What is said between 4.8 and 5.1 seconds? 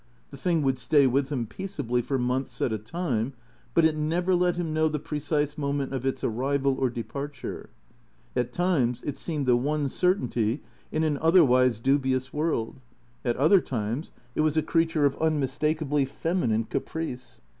the